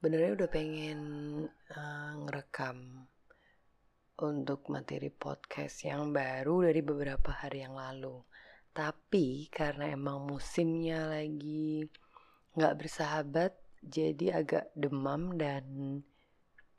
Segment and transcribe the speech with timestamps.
[0.00, 1.00] sebenarnya udah pengen
[1.76, 3.04] uh, ngerekam
[4.16, 8.24] untuk materi podcast yang baru dari beberapa hari yang lalu.
[8.72, 11.84] Tapi karena emang musimnya lagi
[12.56, 13.52] nggak bersahabat,
[13.84, 16.00] jadi agak demam dan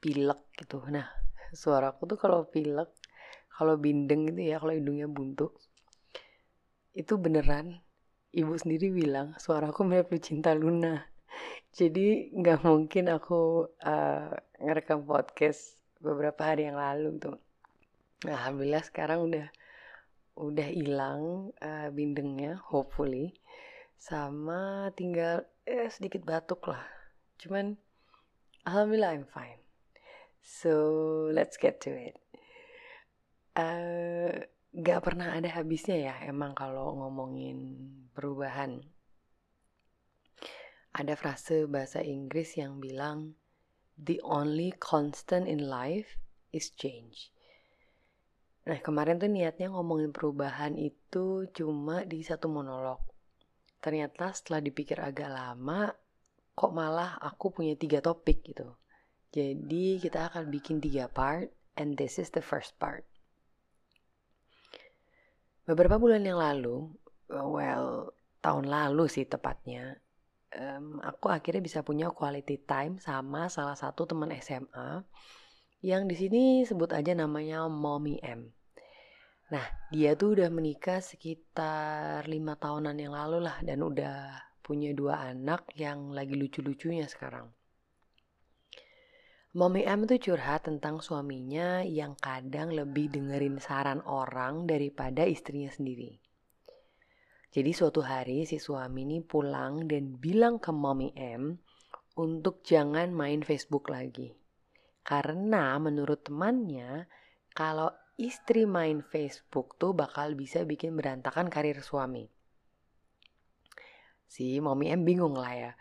[0.02, 0.82] pilek gitu.
[0.90, 1.06] Nah,
[1.54, 2.90] suaraku tuh kalau pilek,
[3.54, 5.54] kalau bindeng gitu ya, kalau hidungnya buntu,
[6.98, 7.86] itu beneran.
[8.34, 11.11] Ibu sendiri bilang suaraku mirip Lucinta Luna
[11.72, 17.40] jadi nggak mungkin aku uh, ngerekam podcast beberapa hari yang lalu tuh.
[18.28, 19.48] Nah, alhamdulillah sekarang udah
[20.36, 23.32] udah hilang uh, bindengnya hopefully.
[23.96, 26.84] Sama tinggal eh, sedikit batuk lah.
[27.40, 27.80] Cuman
[28.68, 29.64] alhamdulillah I'm fine.
[30.44, 30.74] So
[31.32, 32.18] let's get to it.
[33.56, 37.76] Uh, gak pernah ada habisnya ya emang kalau ngomongin
[38.16, 38.80] perubahan
[40.92, 43.40] ada frase bahasa Inggris yang bilang
[43.96, 46.20] the only constant in life
[46.52, 47.32] is change.
[48.68, 53.00] Nah kemarin tuh niatnya ngomongin perubahan itu cuma di satu monolog.
[53.82, 55.90] Ternyata setelah dipikir agak lama,
[56.54, 58.78] kok malah aku punya tiga topik gitu.
[59.32, 63.08] Jadi kita akan bikin tiga part, and this is the first part.
[65.66, 66.92] Beberapa bulan yang lalu,
[67.32, 68.12] well,
[68.44, 69.98] tahun lalu sih tepatnya,
[70.56, 75.04] um, aku akhirnya bisa punya quality time sama salah satu teman SMA
[75.82, 78.54] yang di sini sebut aja namanya Mommy M.
[79.52, 85.28] Nah, dia tuh udah menikah sekitar lima tahunan yang lalu lah dan udah punya dua
[85.28, 87.52] anak yang lagi lucu-lucunya sekarang.
[89.52, 96.24] Mommy M tuh curhat tentang suaminya yang kadang lebih dengerin saran orang daripada istrinya sendiri.
[97.52, 101.60] Jadi suatu hari si suami ini pulang dan bilang ke mommy M
[102.16, 104.32] untuk jangan main Facebook lagi.
[105.04, 107.12] Karena menurut temannya
[107.52, 112.32] kalau istri main Facebook tuh bakal bisa bikin berantakan karir suami.
[114.32, 115.72] Si mommy M bingung lah ya.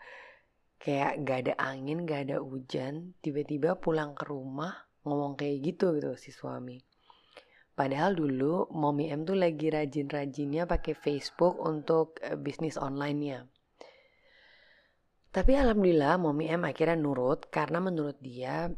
[0.75, 6.19] Kayak gak ada angin, gak ada hujan, tiba-tiba pulang ke rumah ngomong kayak gitu gitu
[6.19, 6.90] si suami.
[7.81, 13.49] Padahal dulu Mommy M tuh lagi rajin-rajinnya pakai Facebook untuk uh, bisnis online-nya.
[15.33, 18.69] Tapi alhamdulillah Mommy M akhirnya nurut karena menurut dia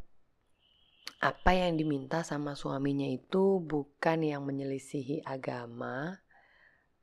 [1.19, 6.15] apa yang diminta sama suaminya itu bukan yang menyelisihi agama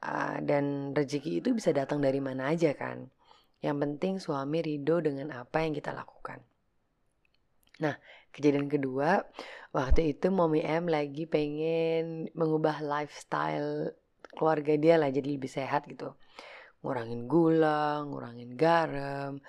[0.01, 3.13] uh, dan rezeki itu bisa datang dari mana aja kan.
[3.61, 6.41] Yang penting suami ridho dengan apa yang kita lakukan.
[7.85, 7.93] Nah,
[8.35, 9.23] kejadian kedua,
[9.75, 13.95] waktu itu Mommy M lagi pengen mengubah lifestyle
[14.35, 16.15] keluarga dia lah jadi lebih sehat gitu.
[16.81, 19.43] Ngurangin gula, ngurangin garam,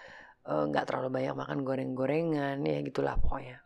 [0.43, 3.63] eh, nggak uh, terlalu banyak makan goreng-gorengan, ya gitulah pokoknya.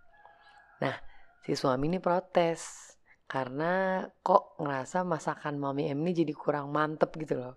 [0.84, 0.96] Nah,
[1.42, 2.94] si suami ini protes
[3.26, 7.56] karena kok ngerasa masakan Mommy M ini jadi kurang mantep gitu loh.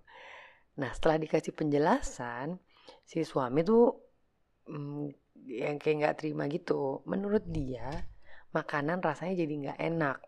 [0.80, 2.56] Nah, setelah dikasih penjelasan,
[3.04, 3.92] si suami tuh
[4.70, 7.04] mm, yang kayak nggak terima gitu.
[7.06, 8.09] Menurut dia
[8.50, 10.19] makanan rasanya jadi nggak enak.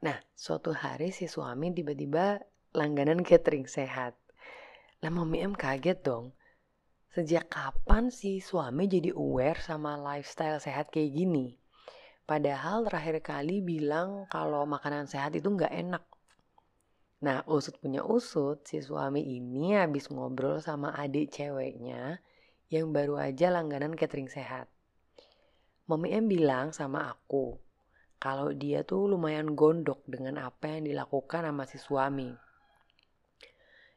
[0.00, 2.40] Nah suatu hari si suami tiba-tiba
[2.72, 4.16] langganan catering sehat.
[5.04, 6.32] Lah mami em kaget dong.
[7.10, 11.58] Sejak kapan si suami jadi aware sama lifestyle sehat kayak gini?
[12.22, 16.04] Padahal terakhir kali bilang kalau makanan sehat itu nggak enak.
[17.20, 22.22] Nah, usut punya usut, si suami ini habis ngobrol sama adik ceweknya
[22.70, 24.70] yang baru aja langganan catering sehat.
[25.90, 27.58] Mami M bilang sama aku,
[28.22, 32.30] kalau dia tuh lumayan gondok dengan apa yang dilakukan sama si suami.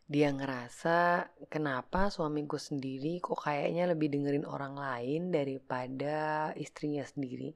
[0.10, 7.54] Dia ngerasa kenapa suamiku sendiri kok kayaknya lebih dengerin orang lain daripada istrinya sendiri.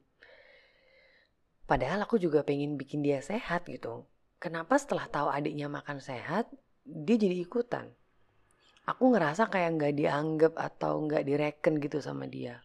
[1.68, 4.08] Padahal aku juga pengen bikin dia sehat gitu.
[4.38, 6.48] Kenapa setelah tahu adiknya makan sehat,
[6.86, 7.90] dia jadi ikutan?
[8.88, 12.64] Aku ngerasa kayak nggak dianggap atau nggak direken gitu sama dia.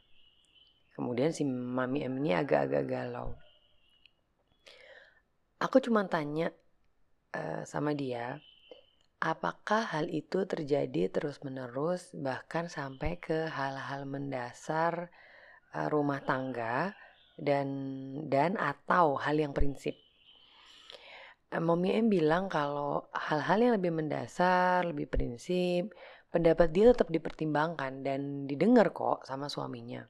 [0.94, 3.34] Kemudian si Mami M ini agak-agak galau.
[5.58, 6.54] Aku cuma tanya
[7.34, 8.38] uh, sama dia,
[9.18, 15.10] apakah hal itu terjadi terus-menerus bahkan sampai ke hal-hal mendasar
[15.74, 16.94] uh, rumah tangga
[17.38, 17.68] dan
[18.28, 19.98] dan atau hal yang prinsip.
[21.52, 25.92] Mommy M bilang kalau hal-hal yang lebih mendasar, lebih prinsip,
[26.32, 30.08] pendapat dia tetap dipertimbangkan dan didengar kok sama suaminya.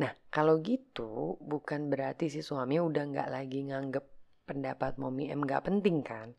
[0.00, 4.04] Nah, kalau gitu bukan berarti si suami udah nggak lagi nganggep
[4.48, 6.32] pendapat Mommy M nggak penting kan?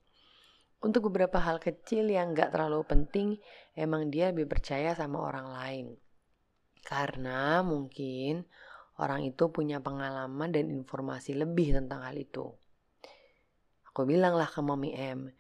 [0.80, 3.36] Untuk beberapa hal kecil yang nggak terlalu penting,
[3.76, 5.88] emang dia lebih percaya sama orang lain.
[6.82, 8.48] Karena mungkin
[8.96, 12.48] orang itu punya pengalaman dan informasi lebih tentang hal itu.
[13.92, 15.36] Aku bilang lah ke Mami M,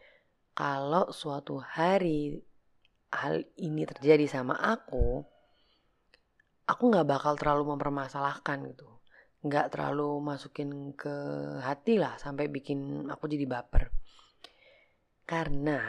[0.51, 2.43] kalau suatu hari
[3.09, 5.25] hal ini terjadi sama aku,
[6.69, 8.89] aku nggak bakal terlalu mempermasalahkan gitu.
[9.45, 11.15] Nggak terlalu masukin ke
[11.63, 13.89] hati lah sampai bikin aku jadi baper.
[15.23, 15.79] Karena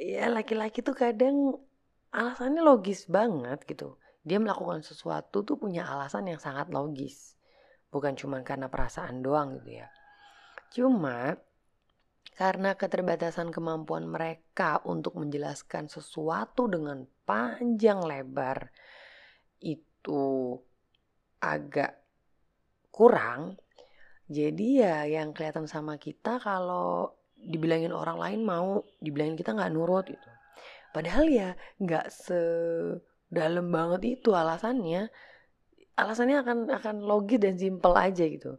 [0.00, 1.60] ya laki-laki tuh kadang
[2.10, 7.36] alasannya logis banget gitu dia melakukan sesuatu tuh punya alasan yang sangat logis.
[7.88, 9.88] Bukan cuma karena perasaan doang gitu ya.
[10.70, 11.34] Cuma
[12.34, 18.72] karena keterbatasan kemampuan mereka untuk menjelaskan sesuatu dengan panjang lebar
[19.60, 20.56] itu
[21.40, 22.00] agak
[22.92, 23.60] kurang.
[24.30, 30.06] Jadi ya yang kelihatan sama kita kalau dibilangin orang lain mau, dibilangin kita nggak nurut
[30.06, 30.30] gitu.
[30.94, 31.50] Padahal ya
[31.82, 32.40] nggak se
[33.30, 35.06] dalam banget itu alasannya
[35.94, 38.58] alasannya akan akan logis dan simpel aja gitu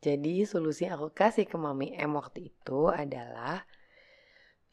[0.00, 3.64] jadi solusi yang aku kasih ke mami M waktu itu adalah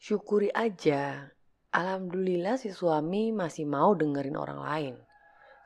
[0.00, 1.32] syukuri aja
[1.72, 4.94] alhamdulillah si suami masih mau dengerin orang lain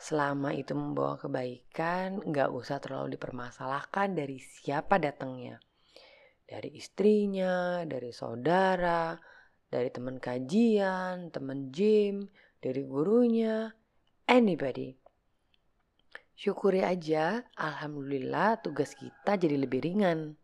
[0.03, 5.63] selama itu membawa kebaikan nggak usah terlalu dipermasalahkan dari siapa datangnya
[6.43, 9.15] dari istrinya dari saudara
[9.71, 12.27] dari teman kajian teman gym
[12.63, 13.75] dari gurunya,
[14.31, 15.02] anybody.
[16.33, 20.35] Syukuri aja, alhamdulillah tugas kita jadi lebih ringan.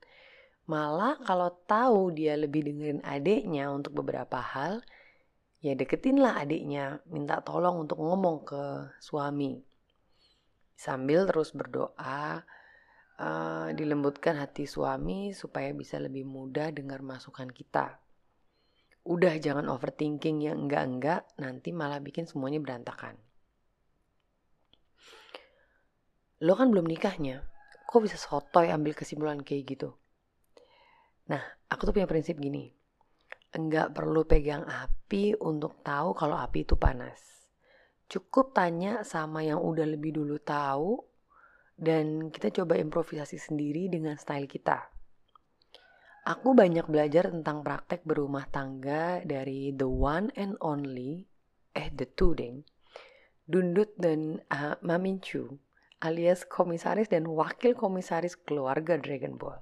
[0.68, 4.84] Malah kalau tahu dia lebih dengerin adiknya untuk beberapa hal,
[5.64, 9.64] ya deketinlah adiknya, minta tolong untuk ngomong ke suami.
[10.76, 12.44] Sambil terus berdoa,
[13.18, 17.98] uh, dilembutkan hati suami supaya bisa lebih mudah dengar masukan kita.
[19.08, 23.16] Udah jangan overthinking yang enggak-enggak, nanti malah bikin semuanya berantakan.
[26.38, 27.42] Lo kan belum nikahnya,
[27.82, 29.90] kok bisa sotoy ambil kesimpulan kayak gitu?
[31.26, 32.70] Nah, aku tuh punya prinsip gini.
[33.50, 37.18] Enggak perlu pegang api untuk tahu kalau api itu panas.
[38.06, 41.02] Cukup tanya sama yang udah lebih dulu tahu
[41.74, 44.94] dan kita coba improvisasi sendiri dengan style kita.
[46.28, 51.24] Aku banyak belajar tentang praktek berumah tangga dari the one and only,
[51.72, 52.62] eh the two ding,
[53.48, 55.56] Dundut dan uh, Mamin Chu,
[55.98, 59.58] alias komisaris dan wakil komisaris keluarga Dragon Ball.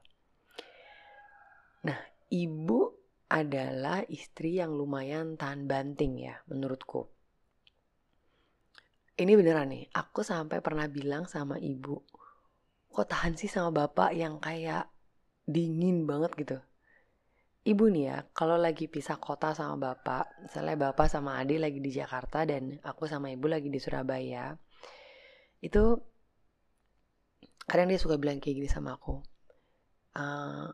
[1.89, 2.93] Nah, ibu
[3.27, 7.09] adalah istri yang lumayan tahan banting ya menurutku.
[9.17, 12.05] Ini beneran nih, aku sampai pernah bilang sama ibu,
[12.93, 14.93] kok tahan sih sama bapak yang kayak
[15.49, 16.59] dingin banget gitu.
[17.67, 21.91] Ibu nih ya, kalau lagi pisah kota sama bapak, misalnya bapak sama adik lagi di
[21.91, 24.55] Jakarta dan aku sama ibu lagi di Surabaya,
[25.65, 25.97] itu
[27.67, 29.21] kadang dia suka bilang kayak gini sama aku.
[30.17, 30.71] Uh,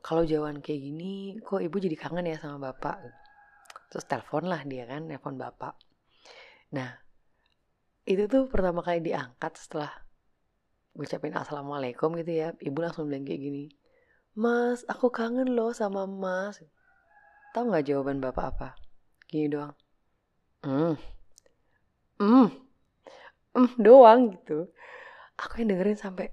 [0.00, 3.00] kalau jauhan kayak gini, kok ibu jadi kangen ya sama bapak?
[3.92, 5.76] Terus telepon lah dia kan, telepon bapak.
[6.72, 6.96] Nah,
[8.08, 9.92] itu tuh pertama kali diangkat setelah
[10.96, 12.48] ngucapin assalamualaikum gitu ya.
[12.60, 13.64] Ibu langsung bilang kayak gini
[14.32, 16.64] Mas, aku kangen loh sama Mas.
[17.52, 18.68] Tahu nggak jawaban bapak apa?
[19.28, 19.76] Gini doang.
[20.64, 20.96] Hmm.
[22.16, 22.48] Hmm.
[23.52, 24.72] Hmm doang gitu.
[25.40, 26.32] Aku yang dengerin sampai,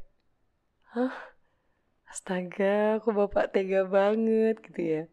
[0.95, 1.13] hah?
[2.09, 5.03] Astaga, aku bapak tega banget gitu ya.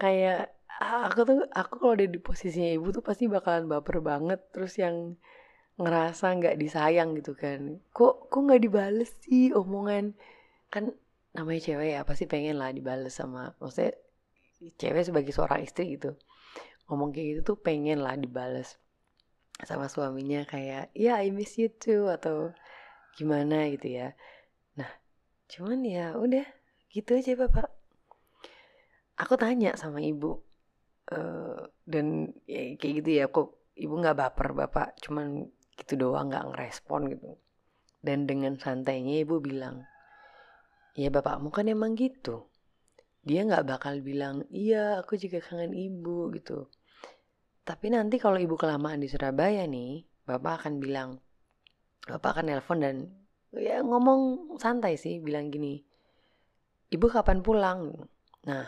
[0.00, 4.40] Kayak aku tuh, aku kalau ada di posisinya ibu tuh pasti bakalan baper banget.
[4.50, 5.20] Terus yang
[5.76, 7.78] ngerasa nggak disayang gitu kan.
[7.92, 10.16] Kok kok nggak dibales sih omongan
[10.72, 10.96] kan
[11.36, 13.96] namanya cewek ya pasti pengen lah dibales sama maksudnya
[14.76, 16.16] cewek sebagai seorang istri gitu
[16.88, 18.76] ngomong kayak gitu tuh pengen lah dibales
[19.64, 22.52] sama suaminya kayak ya yeah, I miss you too atau
[23.18, 24.08] gimana gitu ya
[24.78, 24.90] nah
[25.50, 26.46] cuman ya udah
[26.92, 27.68] gitu aja bapak
[29.20, 30.40] aku tanya sama ibu
[31.12, 36.52] uh, dan ya, kayak gitu ya kok ibu nggak baper bapak cuman gitu doang nggak
[36.52, 37.36] ngerespon gitu
[38.04, 39.84] dan dengan santainya ibu bilang
[40.92, 42.52] Ya bapakmu kan emang gitu.
[43.24, 46.68] Dia nggak bakal bilang, iya aku juga kangen ibu gitu.
[47.64, 51.16] Tapi nanti kalau ibu kelamaan di Surabaya nih, bapak akan bilang,
[52.08, 52.96] bapak akan nelpon dan
[53.54, 55.78] ya ngomong santai sih, bilang gini,
[56.90, 57.94] ibu kapan pulang?
[58.48, 58.66] Nah,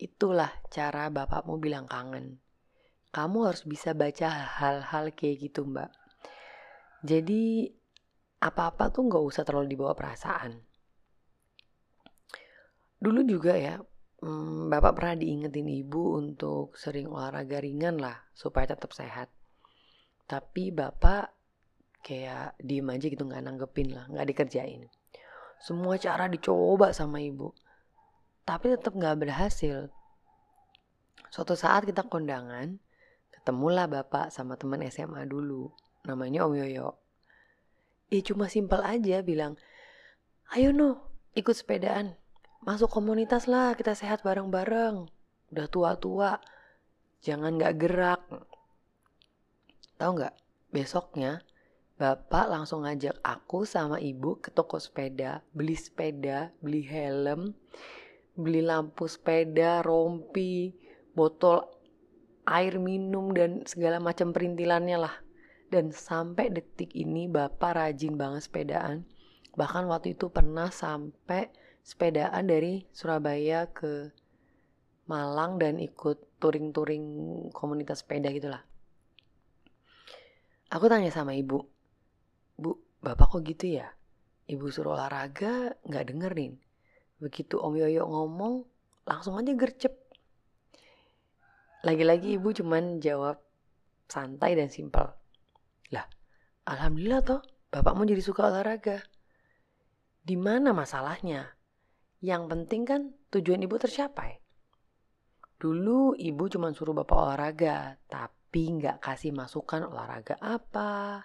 [0.00, 2.40] itulah cara bapakmu bilang kangen.
[3.14, 4.26] Kamu harus bisa baca
[4.58, 5.92] hal-hal kayak gitu mbak.
[7.04, 7.70] Jadi
[8.42, 10.74] apa-apa tuh nggak usah terlalu dibawa perasaan
[13.04, 13.76] Dulu juga ya,
[14.24, 19.28] hmm, bapak pernah diingetin ibu untuk sering olahraga ringan lah supaya tetap sehat.
[20.24, 21.43] Tapi bapak
[22.04, 24.92] kayak diem aja gitu nggak nanggepin lah nggak dikerjain.
[25.56, 27.56] Semua cara dicoba sama ibu
[28.44, 29.88] tapi tetap nggak berhasil.
[31.32, 32.76] Suatu saat kita kondangan
[33.32, 35.72] ketemulah bapak sama teman SMA dulu
[36.04, 37.00] namanya Om Yoyo.
[38.12, 39.56] Ya cuma simpel aja bilang
[40.52, 41.00] ayo no
[41.32, 42.20] ikut sepedaan.
[42.64, 45.08] Masuk komunitas lah kita sehat bareng-bareng.
[45.52, 46.40] Udah tua-tua
[47.24, 48.22] jangan nggak gerak.
[49.96, 50.34] Tahu nggak?
[50.68, 51.40] Besoknya
[51.94, 55.46] bapak langsung ngajak aku sama ibu ke toko sepeda.
[55.54, 57.54] Beli sepeda beli helm
[58.34, 60.74] beli lampu sepeda rompi
[61.14, 61.62] botol
[62.50, 65.14] air minum dan segala macam perintilannya lah.
[65.70, 69.06] Dan sampai detik ini bapak rajin banget sepedaan.
[69.54, 71.50] Bahkan waktu itu pernah sampai
[71.82, 74.10] sepedaan dari Surabaya ke
[75.04, 77.04] Malang dan ikut touring-touring
[77.52, 78.64] komunitas sepeda gitulah.
[80.72, 81.60] Aku tanya sama ibu,
[82.54, 83.90] Bu, bapak kok gitu ya?
[84.44, 86.60] Ibu suruh olahraga nggak dengerin.
[87.18, 88.64] Begitu Om Yoyo ngomong,
[89.08, 89.94] langsung aja gercep.
[91.84, 93.40] Lagi-lagi ibu cuman jawab
[94.08, 95.12] santai dan simpel.
[95.92, 96.06] Lah,
[96.64, 97.40] alhamdulillah toh,
[97.72, 99.04] bapak mau jadi suka olahraga.
[100.24, 101.52] Di mana masalahnya?
[102.24, 104.40] Yang penting kan tujuan ibu tercapai.
[105.60, 111.24] Dulu ibu cuma suruh bapak olahraga, tapi nggak kasih masukan olahraga apa.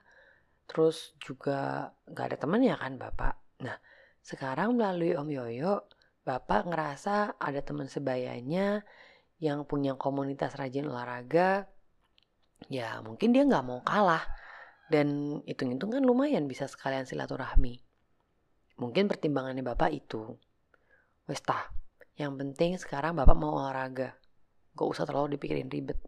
[0.69, 3.33] Terus juga nggak ada temennya kan bapak.
[3.65, 3.73] Nah,
[4.21, 5.89] sekarang melalui Om Yoyo,
[6.21, 8.85] bapak ngerasa ada teman sebayanya
[9.41, 11.65] yang punya komunitas rajin olahraga.
[12.69, 14.21] Ya mungkin dia nggak mau kalah.
[14.89, 17.81] Dan hitung-hitung kan lumayan bisa sekalian silaturahmi.
[18.77, 20.37] Mungkin pertimbangannya bapak itu.
[21.29, 21.69] Wes tah,
[22.17, 24.17] yang penting sekarang bapak mau olahraga.
[24.73, 26.01] Gak usah terlalu dipikirin ribet.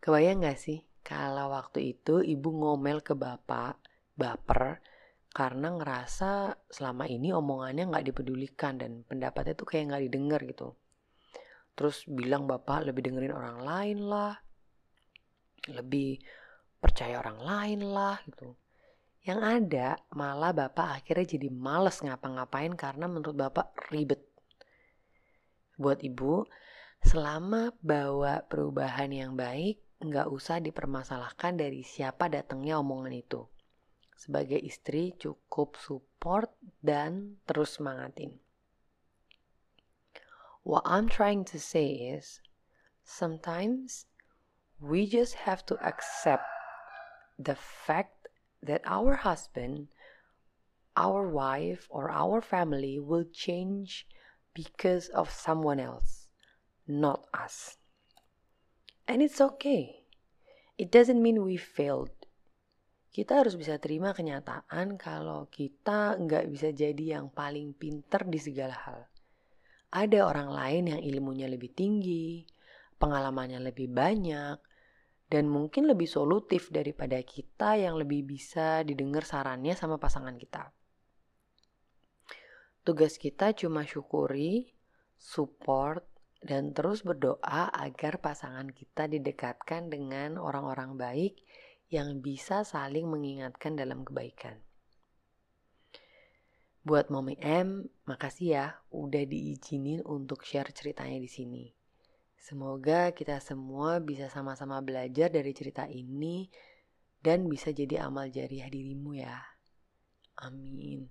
[0.00, 3.78] Kebayang gak sih kalau waktu itu ibu ngomel ke bapak,
[4.14, 4.78] baper,
[5.32, 10.78] karena ngerasa selama ini omongannya gak dipedulikan dan pendapatnya tuh kayak gak didengar gitu.
[11.74, 14.34] Terus bilang bapak lebih dengerin orang lain lah,
[15.70, 16.22] lebih
[16.82, 18.58] percaya orang lain lah gitu.
[19.22, 24.18] Yang ada malah Bapak akhirnya jadi males ngapa-ngapain karena menurut Bapak ribet.
[25.78, 26.42] Buat Ibu,
[27.06, 33.46] selama bawa perubahan yang baik, nggak usah dipermasalahkan dari siapa datangnya omongan itu.
[34.18, 36.50] Sebagai istri cukup support
[36.82, 38.42] dan terus semangatin.
[40.62, 42.38] What I'm trying to say is,
[43.02, 44.06] sometimes
[44.78, 46.46] we just have to accept
[47.38, 48.30] the fact
[48.62, 49.90] that our husband,
[50.94, 54.06] our wife, or our family will change
[54.54, 56.30] because of someone else,
[56.86, 57.81] not us.
[59.10, 60.06] And it's okay.
[60.78, 62.14] It doesn't mean we failed.
[63.12, 68.72] Kita harus bisa terima kenyataan kalau kita nggak bisa jadi yang paling pinter di segala
[68.72, 69.00] hal.
[69.92, 72.48] Ada orang lain yang ilmunya lebih tinggi,
[72.96, 74.56] pengalamannya lebih banyak,
[75.28, 80.72] dan mungkin lebih solutif daripada kita yang lebih bisa didengar sarannya sama pasangan kita.
[82.84, 84.72] Tugas kita cuma syukuri,
[85.20, 86.04] support,
[86.42, 91.38] dan terus berdoa agar pasangan kita didekatkan dengan orang-orang baik
[91.86, 94.58] yang bisa saling mengingatkan dalam kebaikan.
[96.82, 101.64] Buat Mommy M, makasih ya udah diizinin untuk share ceritanya di sini.
[102.34, 106.50] Semoga kita semua bisa sama-sama belajar dari cerita ini
[107.22, 109.38] dan bisa jadi amal jariah dirimu ya.
[110.42, 111.06] Amin.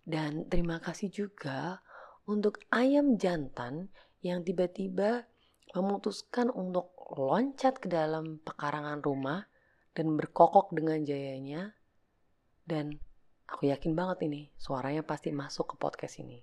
[0.00, 1.84] Dan terima kasih juga
[2.24, 3.92] untuk ayam jantan
[4.24, 5.28] yang tiba-tiba
[5.76, 9.44] memutuskan untuk loncat ke dalam pekarangan rumah
[9.92, 11.76] dan berkokok dengan jayanya.
[12.64, 12.96] Dan
[13.44, 16.40] aku yakin banget ini suaranya pasti masuk ke podcast ini.